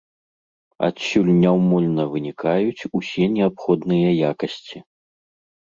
Адсюль 0.87 1.29
няўмольна 1.43 2.03
вынікаюць 2.13 2.85
усе 3.01 3.23
неабходныя 3.37 4.09
якасці. 4.31 4.77